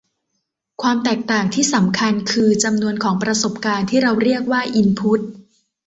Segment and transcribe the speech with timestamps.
[0.81, 5.19] ความแตกต่างที่สำคัญ คือ จำนวนของประสบการณ์ ที่เราเรียกว่าอินพุท